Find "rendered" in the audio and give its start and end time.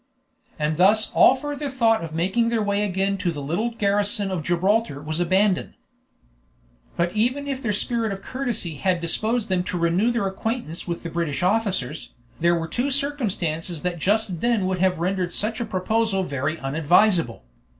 14.97-15.31